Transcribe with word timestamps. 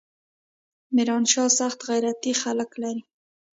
ميرانشاه 0.95 1.49
سخت 1.59 1.79
غيرتي 1.89 2.31
خلق 2.41 2.71
لري. 2.81 3.01